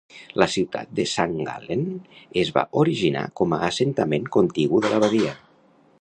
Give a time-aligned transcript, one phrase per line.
[0.43, 1.83] La ciutat de Sankt Gallen
[2.45, 5.37] es va originar com a assentament contigu de l'abadia.